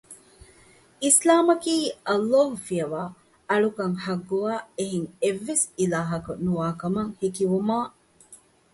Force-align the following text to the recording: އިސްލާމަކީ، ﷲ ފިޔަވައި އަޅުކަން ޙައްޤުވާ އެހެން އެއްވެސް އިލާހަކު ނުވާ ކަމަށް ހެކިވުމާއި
އިސްލާމަކީ، 1.03 1.75
ﷲ 2.13 2.35
ފިޔަވައި 2.65 3.11
އަޅުކަން 3.49 3.95
ޙައްޤުވާ 4.05 4.53
އެހެން 4.77 5.07
އެއްވެސް 5.21 5.65
އިލާހަކު 5.79 6.31
ނުވާ 6.45 6.67
ކަމަށް 6.81 7.13
ހެކިވުމާއި 7.21 7.89